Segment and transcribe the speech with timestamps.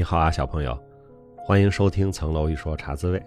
[0.00, 0.82] 你好啊，小朋友，
[1.36, 3.18] 欢迎收听《层楼一说茶滋味》。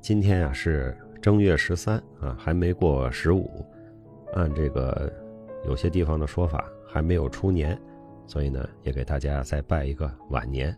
[0.00, 3.62] 今天呀是正月十三啊，还没过十五，
[4.32, 5.12] 按这个
[5.66, 7.78] 有些地方的说法，还没有出年，
[8.26, 10.74] 所以呢，也给大家再拜一个晚年。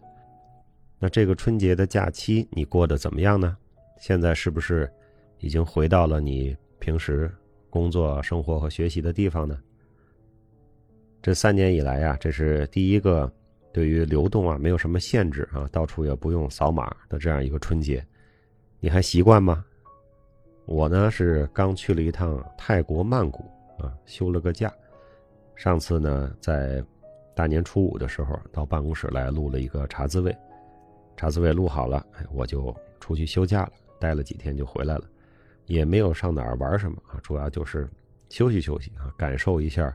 [0.99, 3.57] 那这个春节的假期你过得怎么样呢？
[4.01, 4.93] 现在是不是
[5.39, 7.33] 已经回到了你平时
[7.71, 9.57] 工作、生活和学习的地方呢？
[11.23, 13.33] 这三年以来呀，这是第一个。
[13.77, 18.03] 对于流动啊，没有什么限制啊，到处也不用扫码的这样一个春节，
[18.81, 19.63] 你还习惯吗？
[20.65, 23.45] 我呢是刚去了一趟泰国曼谷
[23.79, 24.73] 啊，休了个假。
[25.57, 26.83] 上次呢在
[27.35, 30.35] 大年初五的时候到办公室来录了一个茶滋味，
[31.15, 35.05] 茶滋味录好了，我就出去休假了，待了几天就回来了，
[35.67, 37.87] 也没有上哪儿玩什么啊，主要就是
[38.31, 39.95] 休息休息啊，感受一下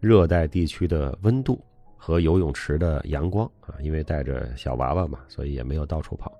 [0.00, 1.58] 热带地区的温度。
[2.04, 6.36] 和游泳池的阳光啊，因为带着小娃娃嘛，所以也没有到处跑，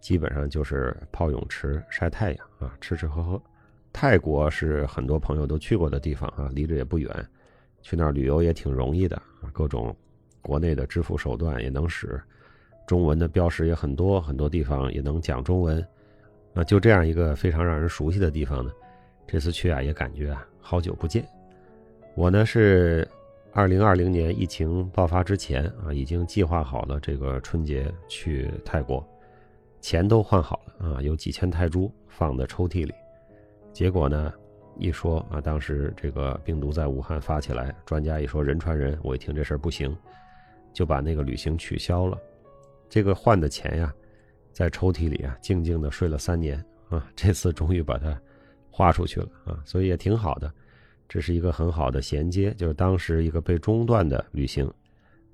[0.00, 3.40] 基本上就是泡泳池晒太阳啊，吃吃喝喝。
[3.90, 7.10] 泰国是很多朋友都去过的地方啊，离着也不远，
[7.80, 9.96] 去那儿旅游也挺容易的啊，各种
[10.42, 12.20] 国内的支付手段也能使，
[12.86, 15.82] 中文的标识也很多，很多地方也能讲中文，
[16.52, 18.70] 啊，就这样一个非常让人熟悉的地方呢，
[19.26, 21.26] 这次去啊也感觉啊好久不见。
[22.14, 23.08] 我呢是。
[23.52, 29.04] 二零二零年疫情爆发之前啊，已经计划好了这个春节去泰国，
[29.80, 32.92] 钱都换好了啊，有几千泰铢放在抽屉里。
[33.72, 34.32] 结果呢，
[34.76, 39.96] 一说啊，当时这个病毒在武汉发起来，专家一说人传人，我一听这事儿不行，
[40.72, 42.18] 就把那个旅行取消了。
[42.88, 43.92] 这个换的钱呀，
[44.52, 48.16] 在抽屉里啊，静静的睡了三年啊，这次终于把它
[48.70, 50.52] 花出去了啊，所以也挺好的。
[51.08, 54.70] 这是一个很好的衔接，就是当时一个被中断的旅行，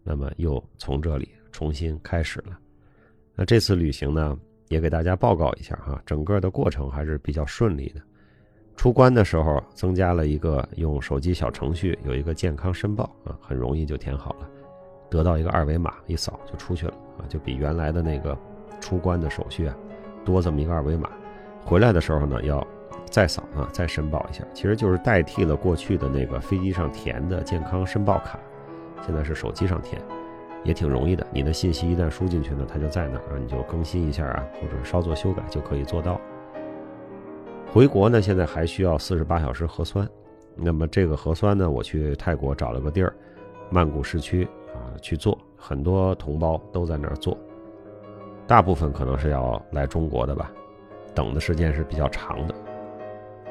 [0.04, 2.56] 那么又从这里重新开始了。
[3.34, 8.00] 那这次旅行呢，也给大家报告一下哈，整个的过程还是比较顺利的。
[8.76, 14.48] 出关的时候增加了一个用手机小程序有一个健康申报啊，很容易就填好了，
[15.10, 18.38] 得到一个二维码一扫就出去了啊，就比原来的那个
[18.80, 19.76] 出关的手续啊
[20.24, 21.10] 多这么一个二维码。
[21.64, 22.64] 回来的时候呢要。
[23.14, 28.40] 再扫啊，再申报一下，其实就是代替了过去的那个飞机上填的健康申报卡，
[29.06, 30.02] 现在是手机上填，
[30.64, 31.24] 也挺容易的。
[31.30, 36.20] 你的信息一旦输进去呢，它就在那儿，你就更新一下啊，或者稍作修改就可以做到。
[37.72, 40.04] 回国呢，现在还需要四十八小时核酸，
[40.56, 43.14] 那么这个核酸呢，我去泰国找了个地儿，
[43.70, 47.38] 曼谷市区啊去做，很多同胞都在那儿做，
[48.44, 50.50] 大部分可能是要来中国的吧，
[51.14, 52.54] 等的时间是比较长的。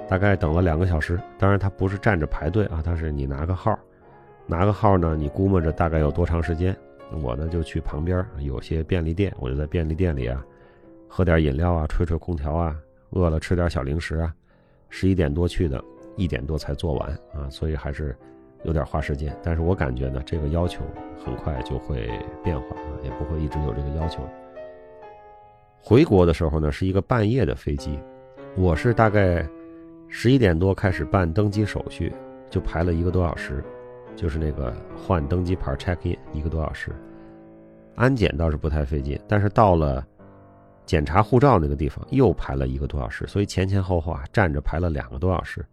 [0.08, 3.78] 大概等了两个小时，当然他不是站着排队啊，他是你拿个号，
[4.46, 6.76] 拿个号呢，你估摸着大概有多长时间。
[7.22, 10.44] 我呢就去旁边有些便利店，我就在便利店里啊，
[11.08, 12.76] 喝点饮料啊，吹吹空调啊，
[13.12, 14.34] 饿了吃点小零食啊。
[14.90, 15.84] 十一点多去的，
[16.16, 18.16] 一点多才做完啊，所以还是
[18.64, 19.36] 有点花时间。
[19.42, 20.84] 但是我感觉呢，这个要求
[21.24, 22.10] 很快就会
[22.44, 24.22] 变化啊，也不会一直有这个要求。
[25.82, 28.00] 回国的时候呢，是一个半夜的飞机，
[28.56, 29.48] 我是大概。
[30.16, 32.14] 十一点多开始办登机手续，
[32.48, 33.64] 就排了一个多小时，
[34.16, 36.92] 就是那个换登机牌 check in 一个多小时。
[37.96, 40.06] 安检倒是不太费劲，但是到了
[40.86, 45.66] 检查护照那个地方又排了一个多小时，所以前前后后啊站着排了两个多小时。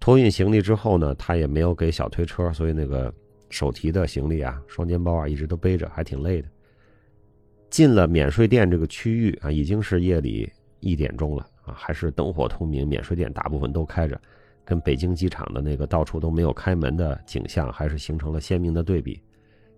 [0.00, 3.12] 托运行李之后呢，他也没有给小推车，所以那个
[3.50, 6.48] 手提的行李啊、双肩包啊一直都背着，还挺累的。
[7.68, 10.50] 进了免税店这个区域啊，已经是夜里
[10.80, 11.46] 一点钟了。
[11.68, 14.20] 啊，还是灯火通明，免税店大部分都开着，
[14.64, 19.20] 跟北京机场的那个到处都没有开门的景象，还是形成了鲜明的对比。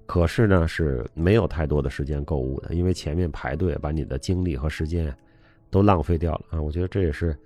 [0.07, 5.15] 可是呢，是没有太多的时间购物的，因为前面排队，把你的精力和时间
[5.71, 6.61] 都浪费掉了啊！
[6.61, 7.37] 我觉得这也是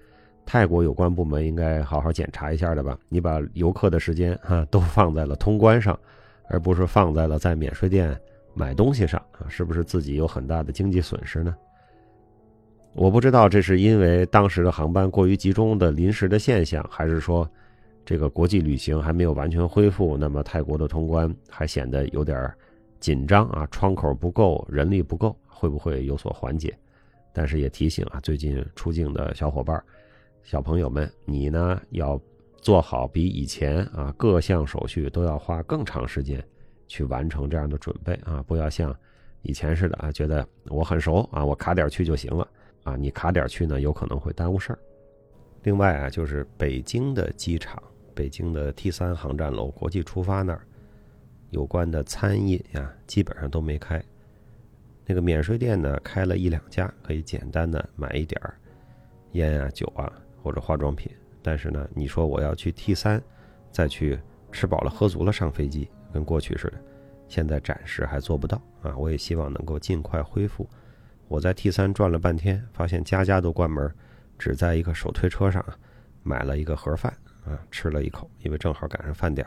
[0.46, 2.98] 泰国有关部门应该好好检查一下的吧？
[3.10, 5.98] 你把游客的时间啊都放在了通关上，
[6.48, 8.18] 而不是放在了在免税店
[8.54, 11.54] 买东西上啊，是不是自己有很大的经济损失呢？
[12.94, 17.48] 我不知道这是因为当时的航班过于集中的临时的现象，还是说
[18.04, 22.48] 这个国际旅行还没有完全恢复，那么泰国的通关还显得有点
[23.00, 26.72] 紧张啊，窗口不够，人力不够，会不会有所缓解？
[27.32, 29.82] 但是也提醒啊，最近出境的小伙伴、
[30.44, 32.18] 小朋友们，你呢要
[32.60, 36.40] 做好比以前啊各项手续都要花更长时间
[36.86, 38.94] 去完成这样的准备啊，不要像
[39.42, 42.46] 以前似的啊，觉得我很熟啊，我卡点去就行了。
[42.84, 44.78] 啊，你卡点去呢，有可能会耽误事儿。
[45.62, 47.82] 另外啊，就是北京的机场，
[48.14, 50.60] 北京的 T 三航站楼国际出发那儿，
[51.50, 54.02] 有关的餐饮呀，基本上都没开。
[55.06, 58.54] 那个免税店呢开了一两家，可以简单的买一点儿
[59.32, 61.10] 烟啊、酒啊或者化妆品。
[61.42, 63.22] 但是呢，你说我要去 T 三，
[63.70, 64.18] 再去
[64.52, 66.78] 吃饱了喝足了上飞机，跟过去似的，
[67.28, 68.96] 现在暂时还做不到啊。
[68.96, 70.68] 我也希望能够尽快恢复。
[71.34, 73.92] 我在 T 三转了半天，发现家家都关门，
[74.38, 75.64] 只在一个手推车上
[76.22, 77.12] 买了一个盒饭
[77.44, 79.44] 啊，吃了一口，因为正好赶上饭点。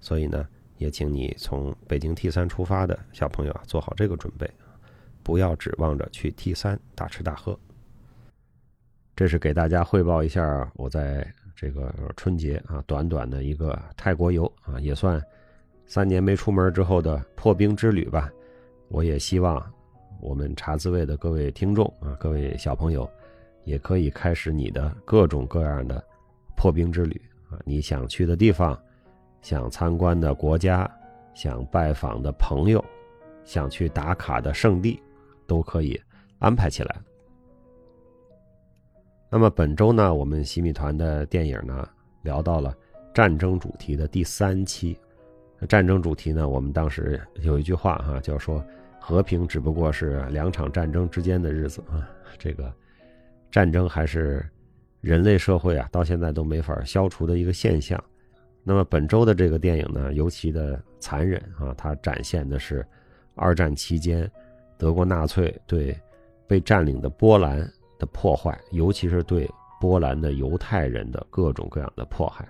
[0.00, 4.46] 所以呢，也请你从北京 T 三出发的小朋友啊，做好这个准备，
[5.22, 7.58] 不要指望着去 T 三大吃大喝。
[9.16, 11.26] 这是给大家汇报一下我在
[11.56, 15.18] 这个春节啊，短短的一个泰国游啊，也算
[15.86, 18.30] 三年没出门之后的破冰之旅吧。
[18.88, 19.58] 我也希望
[20.24, 23.08] 我们茶滋味的各位听众啊，各位小朋友，
[23.64, 26.02] 也可以开始你的各种各样的
[26.56, 27.60] 破冰之旅啊。
[27.62, 28.76] 你想去的地方，
[29.42, 30.90] 想参观的国家，
[31.34, 32.82] 想拜访的朋友，
[33.44, 34.98] 想去打卡的圣地，
[35.46, 36.00] 都可以
[36.38, 36.96] 安排起来。
[39.30, 41.86] 那么本周呢，我们洗米团的电影呢
[42.22, 42.74] 聊到了
[43.12, 44.98] 战争主题的第三期。
[45.68, 48.64] 战争主题呢，我们当时有一句话哈，叫说
[49.06, 52.08] 和平只不过是两场战争之间的日子啊。
[52.38, 52.72] 这个
[53.50, 54.42] 战争还是
[55.02, 58.02] 人类社会啊到现在都没法消除的一个现象。
[58.62, 62.82] 那么本周的这个电影呢，尤其的残忍啊，它展现的是
[63.34, 64.30] 二战期间
[64.78, 65.94] 德国纳粹对
[66.46, 67.70] 被占领的波兰。
[67.96, 69.48] 的破坏，尤其是对
[69.80, 72.44] 波兰的犹太人的各种各样的迫害。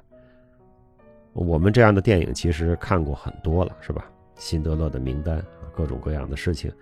[1.34, 4.10] 我们这样的电影其实看过很多了，是吧？
[4.36, 5.44] 辛德勒的名单，
[5.76, 6.72] 各种各样的事情，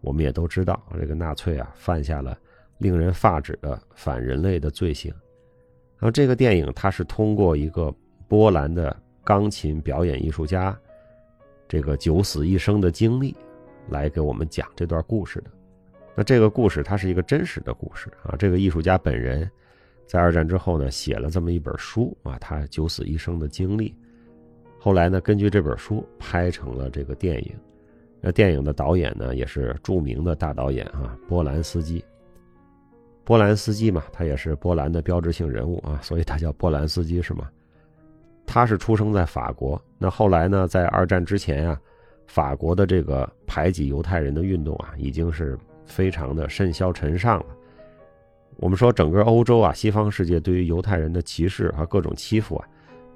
[0.00, 0.82] 我们也都知道。
[0.98, 2.36] 这个纳粹啊，犯下了
[2.78, 5.12] 令人发指的反人类的罪行。
[5.98, 7.94] 然后这个电影，它是通过一个
[8.26, 10.76] 波兰的钢琴表演艺术家
[11.68, 13.36] 这个九死一生的经历，
[13.88, 15.50] 来给我们讲这段故事的。
[16.14, 19.50] 那这个故事它是一个真实的故事啊，这个艺术家本人
[20.06, 23.94] 在二战之后呢写了这么一本书啊，他九死一生的经历，
[24.78, 27.54] 后来呢根据这本书拍成了这个电影，
[28.22, 32.02] 那电影的导演呢也是著名的大导演啊，波兰斯基。
[33.24, 37.50] 波兰斯基嘛，他也是波兰的标志性人物啊，所以他叫波兰斯基是吗？
[38.46, 41.80] 他是出生在法国，那后来呢在二战之前啊，
[42.26, 45.58] 法国的这个排挤犹太人的运动啊，已经是。
[45.84, 47.46] 非常的甚嚣尘上了。
[48.56, 52.66] 我们说整个欧洲啊，西方世界对于犹太人的歧视和各种欺负啊，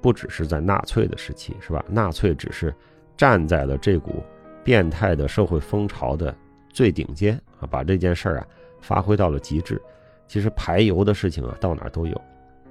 [0.01, 1.83] 不只是在纳粹的时期，是吧？
[1.87, 2.75] 纳粹只是
[3.15, 4.21] 站在了这股
[4.67, 6.35] 变态的社会风潮的
[6.67, 8.47] 最顶尖啊，把这件事儿啊
[8.81, 9.81] 发挥到了极致。
[10.27, 12.21] 其实排油的事情啊，到哪都有。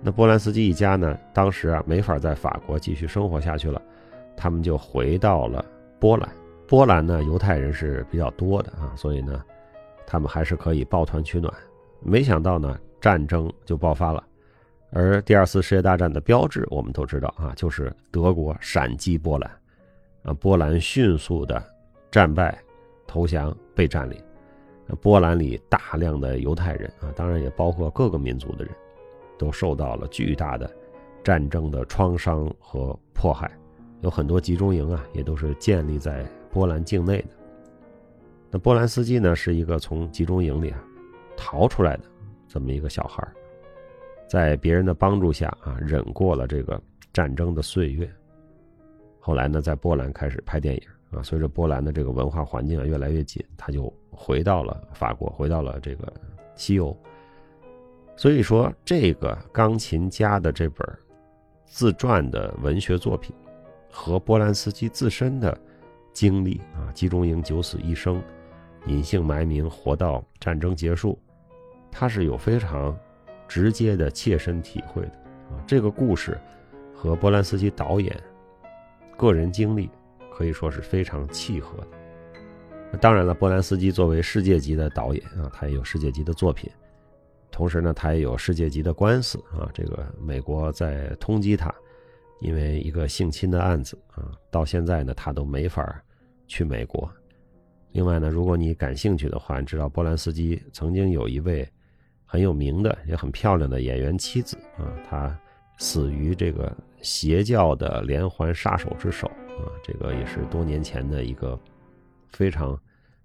[0.03, 3.81] 那波兰斯基一家呢，当时啊没法在法国继续生活下去了，
[4.37, 5.65] 他们就回到了
[5.99, 6.29] 波兰。
[6.69, 9.43] 波兰呢，犹太人是比较多的啊，所以呢。
[10.09, 11.53] 他们还是可以抱团取暖，
[12.01, 14.23] 没想到呢，战争就爆发了。
[14.93, 19.51] 而第二次世界大战的标志，我们都知道啊，就是德国闪击波兰，
[20.23, 21.61] 啊，波兰迅速的
[22.17, 22.59] 战败、
[23.07, 24.19] 投降、被占领。
[25.03, 28.75] 波兰里大量的犹太人啊，当然也包括各个民族的人，
[29.37, 30.75] 都受到了巨大的
[31.23, 33.51] 战争的创伤和迫害。
[34.01, 37.29] 有很多集中营啊，也都是建立在波兰境内的。
[38.51, 40.83] 那波兰斯基呢，是一个从集中营里啊
[41.37, 42.05] 逃出来的
[42.49, 43.23] 这么一个小孩
[44.27, 46.81] 在别人的帮助下啊，忍过了这个
[47.13, 48.11] 战争的岁月。
[49.21, 50.83] 后来呢，在波兰开始拍电影
[51.17, 51.23] 啊。
[51.23, 56.13] 随着波兰的这个文化环境啊越来越紧，他就回到了法国，回到了这个
[56.55, 56.97] 西欧。
[58.17, 60.87] 所以说，这个钢琴家的这本
[61.65, 63.35] 自传的文学作品，
[63.91, 65.59] 和波兰斯基自身的
[66.13, 68.23] 经历啊，集中营九死一生。
[68.87, 71.19] 隐姓埋名活到战争结束，
[71.91, 72.97] 他是有非常
[73.49, 75.13] 直接的切身体会的
[75.51, 75.59] 啊。
[75.67, 76.39] 这个故事
[76.95, 78.17] 和波兰斯基导演
[79.17, 79.91] 个人经历
[80.37, 82.99] 可以说是非常契合的。
[82.99, 86.71] 当然了，波兰斯基作为世界级的导演啊，他也有世界级的作品，
[87.51, 89.69] 同时呢，他也有世界级的官司啊。
[89.73, 91.75] 这个美国在通缉他，
[92.41, 96.03] 因为一个性侵的案子啊，到现在呢，他都没法
[96.47, 97.11] 去美国。
[97.93, 101.67] 另外呢，如果你感兴趣的话，你知道波兰斯基曾经有一位
[102.27, 105.39] 很有名的也很漂亮的演员妻子啊，她
[105.79, 111.59] 死于这个邪教的连环杀手之手啊，这个也是多年前的一个
[112.29, 112.79] 非常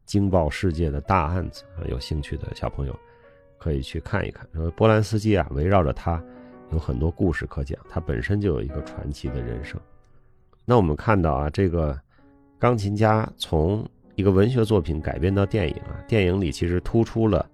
[0.06, 1.84] 惊爆世界的大案子啊。
[1.88, 3.00] 有兴趣的小朋友
[3.58, 4.48] 可以去看一看。
[4.76, 6.24] 波兰斯基啊，围绕着他
[6.72, 9.80] 有很多故事可讲，他本身就有一个传奇的人生。
[10.66, 12.00] 那我们看到啊，这个
[12.58, 17.50] 钢琴家从一个文学作品改编到电影啊，电影里其实突出了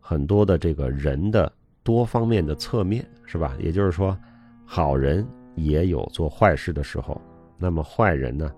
[0.00, 1.50] 很多的这个人的
[1.82, 3.56] 多方面的侧面，是吧？
[3.58, 4.16] 也就是说，
[4.64, 7.20] 好人也有做坏事的时候，
[7.62, 8.52] 那么坏人呢，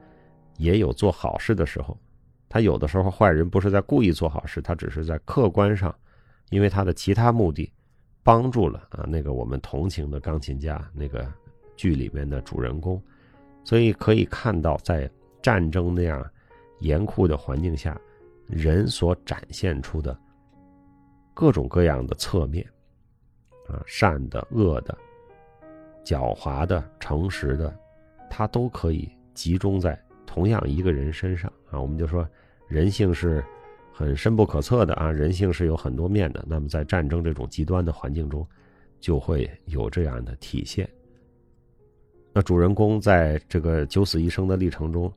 [0.57, 1.95] 也有做好事的时候。
[2.49, 5.95] 他有的时候坏人不是在故意做好事，他只是在客观上，
[6.51, 7.71] 因为他的其他目的，
[8.23, 11.31] 帮助了啊那个我们同情的钢琴家那个
[11.77, 13.03] 剧里面的主人公，
[13.65, 15.11] 所以可以看到在
[15.43, 16.25] 战争那样
[16.79, 18.01] 严酷的环境下，
[18.47, 20.17] 人所展现出的
[21.35, 22.65] 各种各样的侧面，
[23.69, 24.97] 啊善的、恶的、
[26.05, 27.77] 狡猾的、诚实的，
[28.31, 32.27] 他都可以集中在同样一个人身上啊，我们就说。
[32.67, 33.45] 人性是
[33.93, 36.43] 很深不可测的啊，人性是有很多面的。
[36.49, 38.45] 那么在战争这种极端的环境中，
[38.99, 40.89] 就会有这样的体现。
[42.33, 45.13] 那主人公在这个九死一生的历程中，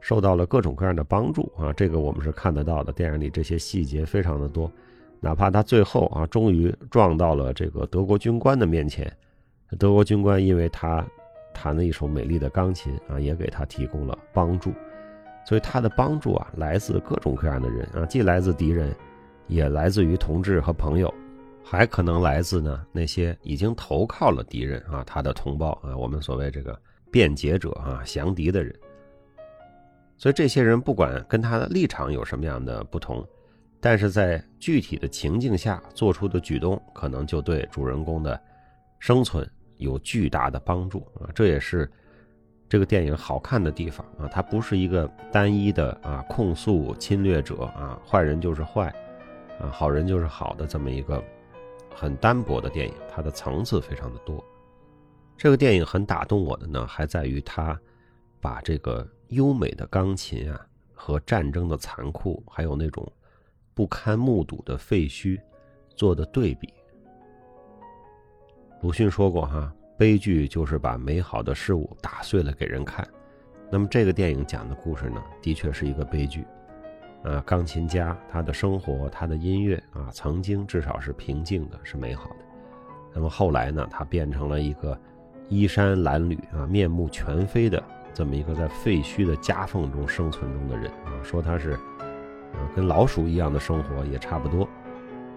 [0.00, 2.92] 受到了各种各样的帮助啊，这个我们是看得到的。
[2.92, 4.70] 电影里这些细节非常的多，
[5.18, 9.12] 哪怕他最后啊，终于撞到了这个德国军官的面前，
[9.80, 11.04] 德国军官因为他
[11.54, 14.74] 弹了一首美丽的钢琴啊，也给他提供了帮助。
[15.46, 18.94] 所以他的帮助啊，来自各种各样的人啊，既来自敌人，
[19.46, 21.12] 也来自于同志和朋友，
[21.62, 26.78] 还可能来自呢那些已经投靠了敌人啊，他的同胞啊，我们所谓这个
[27.10, 28.74] 辩解者啊，降敌的人。
[30.16, 33.26] 所以这些人不管跟他的立场有什么样的不同，
[33.80, 38.40] 但是在具体的情境下做出的举动，可能就对主人公的
[38.98, 41.90] 生存有巨大的帮助啊，这也是。
[42.66, 48.88] 这个电影好看的地方啊，它不是一个单一的啊控诉侵略者啊，坏人就是坏，
[49.60, 51.22] 啊好人就是好的这么一个
[51.94, 54.42] 很单薄的电影，它的层次非常的多。
[55.36, 57.78] 这个电影很打动我的呢，还在于它
[58.40, 63.06] 把这个优美的钢琴啊和战争的残酷，还有那种
[63.72, 65.38] 不堪目睹的废墟
[65.94, 66.72] 做的对比。
[68.84, 69.72] 鲁迅说过哈。
[69.96, 73.08] 悲剧就是把美好的事物打碎了给人看，
[73.70, 76.44] 那么这个电影讲的故事呢，的确是一个悲剧。
[77.22, 82.36] 啊，钢琴家他的生活，他的音乐啊，曾经至少是平静的，是美好的。
[83.14, 85.00] 那么后来呢，他变成了一个
[85.48, 94.68] 衣衫褴褛啊，面目全非的这么一个在废墟的夹缝中生存中的人啊，说他是，啊，跟老鼠一样的生活也差不多。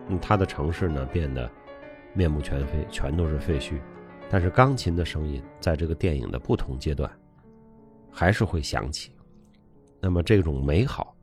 [0.10, 1.50] 嗯，他的城市呢，变得
[2.18, 3.80] 面目全非，全都是废墟。
[4.28, 7.10] 但是钢琴的声音在这个电影的不同阶段，
[8.12, 9.12] 还是会响起。
[10.02, 11.16] 那么这种美好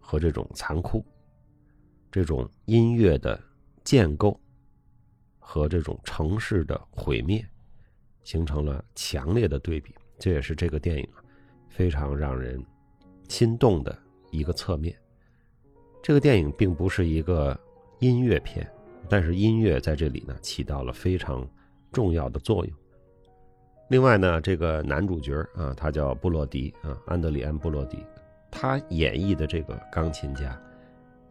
[0.00, 1.04] 和这种残酷，
[2.10, 3.38] 这种音乐的
[3.84, 4.40] 建构
[5.38, 7.46] 和这种城市的毁灭，
[8.24, 9.94] 形成了强烈的对比。
[10.18, 11.06] 这也是这个电影
[11.68, 12.64] 非常让人
[13.28, 13.96] 心动的
[14.30, 14.96] 一个侧面。
[16.02, 17.58] 这个电影并不是一个
[18.00, 18.66] 音乐片，
[19.08, 21.46] 但是音乐在这里呢起到了非常。
[21.92, 22.74] 重要的作用。
[23.90, 27.98] 另外呢，这个男主角啊，他叫布洛迪啊，安德里安·布洛迪，
[28.50, 30.58] 他演绎的这个钢琴家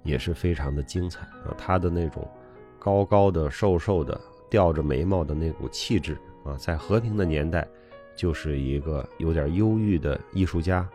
[0.04, 1.56] 也是非常的精彩啊。
[1.58, 2.30] 他的那种
[2.78, 7.68] 高高的、瘦瘦的、吊着眉毛的那股气质啊，在和平的年代
[8.16, 10.86] 就是一个有点忧郁的艺术家；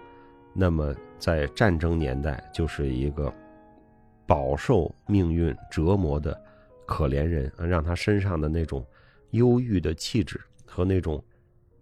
[0.53, 3.35] 那么在战争年代，就是一个
[4.29, 6.41] 饱受命运折磨的
[6.87, 8.87] 可怜人啊，让他身上的那种。
[9.33, 11.23] 忧郁的气质和那种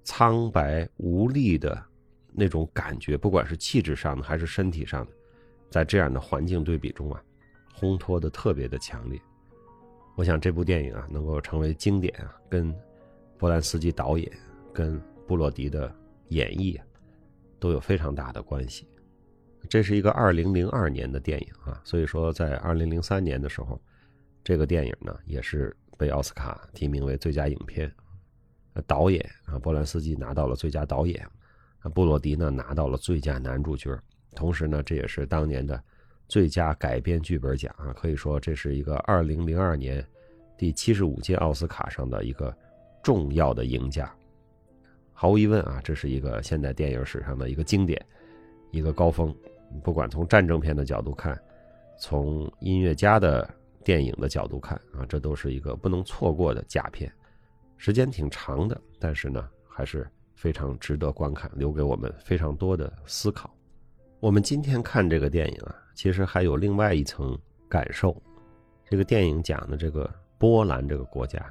[0.03, 1.81] 苍白无力的
[2.33, 5.13] 那种感觉，不管是气质上的还是身体上的，
[5.71, 7.23] 在这样的环境对比中啊，
[7.79, 9.21] 烘托的特别的强烈。
[10.17, 12.75] 我想这部电影啊，能够成为经典啊，跟
[13.39, 14.29] 波兰斯基导演、
[14.73, 15.95] 跟布洛迪的
[16.29, 16.85] 演绎啊，
[17.61, 18.89] 都有非常大的关系。
[19.69, 23.81] 这是一个二零零二年的电影啊，所以说在二零零三年的时候，
[24.45, 25.75] 这个电影呢也是。
[25.97, 27.91] 被奥斯卡提名为最佳影片，
[28.85, 31.25] 导演啊，波兰斯基拿到了最佳导演，
[31.79, 33.97] 啊，布洛迪呢拿到了最佳男主角，
[34.35, 35.81] 同时呢，这也是当年的
[36.27, 40.05] 最佳改编剧本奖啊，可以说这是一个二零零二年
[40.59, 42.53] 第七十五届奥斯卡上的一个
[43.01, 44.13] 重要的赢家。
[45.13, 48.05] 毫无疑问啊，这是一个现代电影史上的一个经典，
[48.73, 49.33] 一个高峰。
[49.85, 51.41] 不管从战争片的角度看，
[52.01, 53.49] 从音乐家的。
[53.85, 57.13] 电影的角度看啊，这都是一个不能错过的佳片，
[57.77, 63.55] 时间挺长的，但是呢，还是非常值得观看，留给我们非常多的思考。
[64.21, 67.39] 我们今天看这个电影啊，其实还有另外一层
[67.69, 68.21] 感受。
[68.89, 71.45] 这个电影讲的这个波兰这个国家，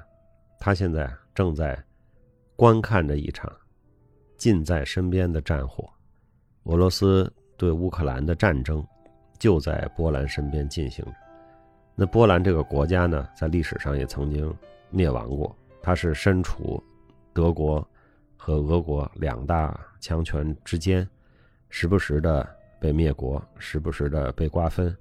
[0.59, 1.81] 他现在正在
[2.55, 3.51] 观看着一场
[4.37, 5.87] 近在身边的战火，
[6.63, 8.85] 俄罗斯对乌克兰的战争
[9.39, 11.22] 就在波兰身边进行着。
[11.95, 14.51] 那波兰这个国家呢，在历史上也曾经
[14.89, 16.83] 灭亡过，它是身处
[17.33, 17.87] 德国
[18.35, 21.07] 和俄国两大强权之间，
[21.69, 22.47] 时不时的
[22.79, 24.95] 被灭国，时不时的被瓜分，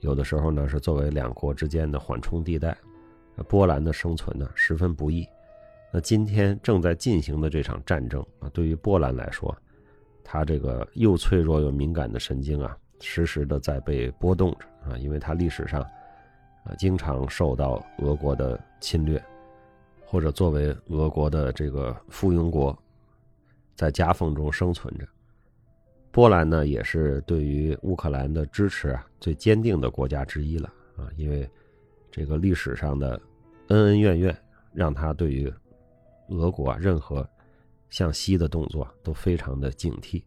[0.00, 2.76] 有的时候呢是作为两国之间的缓冲地带。
[3.46, 5.24] 波兰的生存呢十分不易。
[5.92, 9.56] 那今天正在进行的这场战争啊，对于波兰来说，
[10.24, 15.86] 它这个又脆弱又敏感的神经啊，时时的在被波动着啊，因为它历史上。
[16.64, 19.22] 啊，经常受到俄国的侵略，
[20.04, 22.76] 或者作为俄国的这个附庸国，
[23.74, 25.06] 在夹缝中生存着。
[26.10, 31.50] 波兰呢，也是对于乌克兰的支持啊最坚定的国家之一了啊，因为
[32.10, 33.20] 这个历史上的
[33.68, 34.36] 恩恩怨怨，
[34.72, 35.52] 让他对于
[36.28, 37.26] 俄国任何
[37.88, 40.22] 向西的动作都非常的警惕。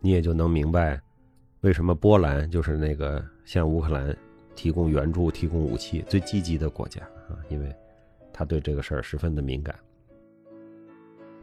[0.00, 1.00] 你也就能明白，
[1.62, 4.16] 为什么波兰就是那个向乌克兰。
[4.54, 7.74] 提供援助、提供武器最积极的国家啊，因为
[8.32, 9.74] 他对这个事儿十分的敏感。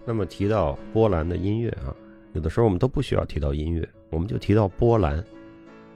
[0.05, 1.95] 那么提到波兰的音乐啊，
[2.33, 5.23] 有的时候我们都不需要提到音乐，我们就提到波兰，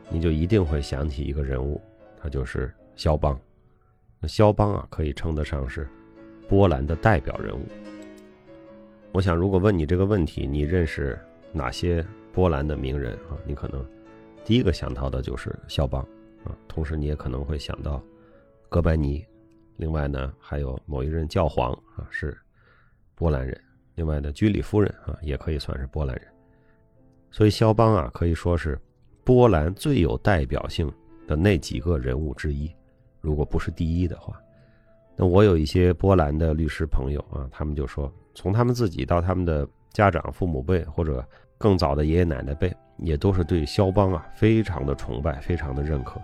[0.09, 1.81] 你就一定会想起一个人物，
[2.21, 3.39] 他就是肖邦。
[4.19, 5.89] 那肖邦啊，可以称得上是
[6.47, 7.63] 波兰的代表人物。
[9.11, 11.17] 我想，如果问你这个问题，你认识
[11.51, 13.37] 哪些波兰的名人啊？
[13.45, 13.83] 你可能
[14.43, 16.05] 第一个想到的就是肖邦。
[16.45, 18.01] 啊，同时你也可能会想到，
[18.69, 19.25] 哥白尼，
[19.75, 22.37] 另外呢还有某一任教皇啊是
[23.13, 23.59] 波兰人，
[23.95, 26.27] 另外呢居里夫人啊也可以算是波兰人，
[27.31, 28.79] 所以肖邦啊可以说是
[29.23, 30.91] 波兰最有代表性
[31.27, 32.73] 的那几个人物之一，
[33.19, 34.39] 如果不是第一的话，
[35.15, 41.25] 那我有一些波兰的律师朋友啊，他们就说，从他们自己到他们的家长、父母辈或者
[41.57, 46.21] 更早的爷爷奶奶辈，也都是对肖邦啊非常的崇拜，非常的认可。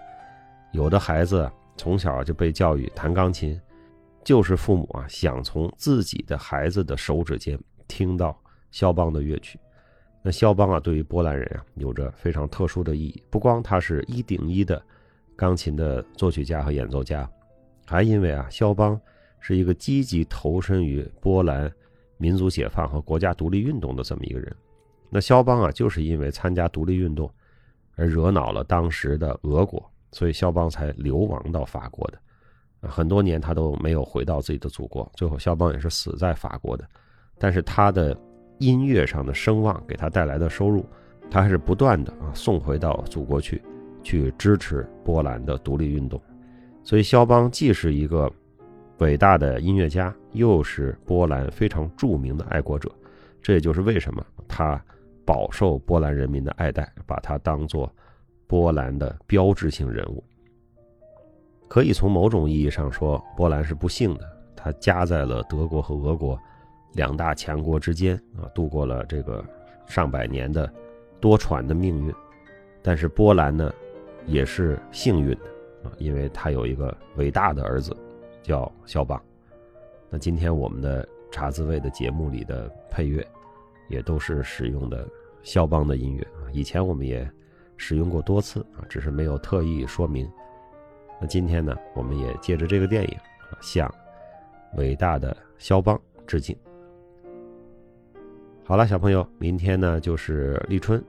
[0.71, 3.59] 有的孩子从小就被教育弹钢琴，
[4.23, 8.37] 就是父母啊想从自己的孩子的手指间听到
[8.71, 9.59] 肖邦的乐曲。
[10.23, 13.23] 那肖邦啊，对于波兰人啊有着非常特殊的意义。
[13.29, 14.81] 不光他是一顶一的
[15.35, 17.29] 钢琴的作曲家和演奏家，
[17.85, 18.99] 还因为啊，肖邦
[19.39, 21.69] 是一个积极投身于波兰
[22.17, 24.55] 民族解放和国家独立运动的这么一个人。
[25.09, 27.29] 那肖邦啊，就是因为参加独立运动
[27.95, 29.83] 而惹恼了当时的俄国。
[30.11, 35.09] 所以肖邦才流亡到法国的，很多年他都没有回到自己的祖国。
[35.15, 36.85] 最后肖邦也是死在法国的，
[37.37, 38.17] 但是他的
[38.59, 40.85] 音乐上的声望给他带来的收入，
[41.29, 43.61] 他还是不断的啊送回到祖国去，
[44.03, 46.21] 去支持波兰的独立运动。
[46.83, 48.31] 所以肖邦既是一个
[48.97, 52.91] 伟大的音乐家，又是波兰非常著名的爱国者。
[53.41, 54.83] 这也就是为什么他
[55.25, 57.89] 饱受波兰人民的爱戴，把他当做。
[58.51, 60.21] 波兰的标志性人物，
[61.69, 66.37] 可以从某种意义上说，波兰是不幸的，它夹在了德国和俄国
[66.91, 69.41] 两大强国之间啊，度过了这个
[69.87, 70.69] 上百年的
[71.21, 72.13] 多舛的命运。
[72.81, 73.73] 但是波兰呢，
[74.25, 75.45] 也是幸运的
[75.85, 77.95] 啊，因为他有一个伟大的儿子，
[78.43, 79.17] 叫肖邦。
[80.09, 83.25] 那今天我们的茶滋味的节目里的配乐，
[83.87, 85.07] 也都是使用的
[85.41, 86.51] 肖邦的音乐啊。
[86.51, 87.25] 以前我们也。
[87.81, 90.29] 使用过多次啊，只是没有特意说明。
[91.19, 93.17] 那今天呢，我们也借着这个电影
[93.49, 93.91] 啊，向
[94.75, 96.55] 伟大的肖邦致敬。
[98.63, 101.03] 好了，小朋友，明天呢就是立春，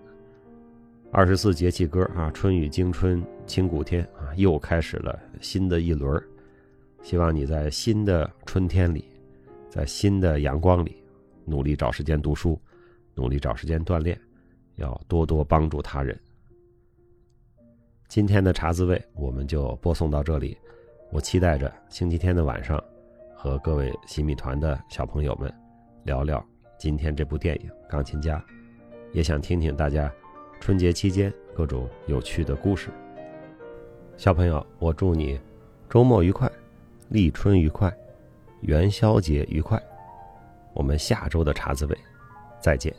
[1.11, 6.21] 二十四节气歌啊，春雨惊春清谷天啊，又开始了新的一轮。
[7.03, 9.05] 希望你在新的春天里，
[9.69, 10.97] 在新的阳光里，
[11.45, 12.59] 努力找时间读书，
[13.15, 14.19] 努力找时间锻炼，
[14.77, 16.19] 要多多帮助他人。
[18.13, 20.55] 今天的茶滋味我们就播送到这里，
[21.11, 22.79] 我期待着星期天的晚上
[23.35, 25.51] 和各位新米团的小朋友们
[26.05, 26.47] 聊聊
[26.77, 28.37] 今天这部电影《钢琴家》，
[29.13, 30.13] 也想听听大家
[30.61, 32.91] 春节期间各种有趣的故事。
[34.19, 35.41] 小朋友，我祝你
[35.89, 36.53] 周末愉快，
[37.09, 37.91] 立春愉快，
[38.61, 39.83] 元宵节愉快。
[40.75, 41.97] 我们下周的茶滋味
[42.61, 42.95] 再见。